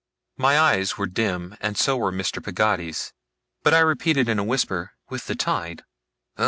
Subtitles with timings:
[0.39, 2.43] My eyes were dim and so were Mr.
[2.43, 3.13] Peggotty's;
[3.61, 5.83] but I repeated in a whisper, 'With the tide?